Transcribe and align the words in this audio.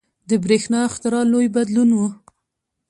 •د 0.29 0.31
برېښنا 0.43 0.79
اختراع 0.89 1.25
لوی 1.31 1.47
بدلون 1.55 1.89
و. 1.93 1.99